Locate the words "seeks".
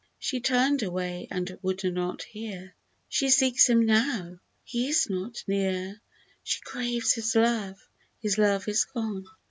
3.29-3.69